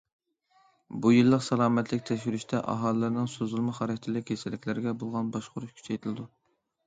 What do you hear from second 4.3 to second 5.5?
كېسەللىكلىرىگە بولغان